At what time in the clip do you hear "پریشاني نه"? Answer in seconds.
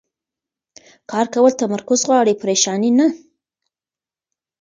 2.41-3.07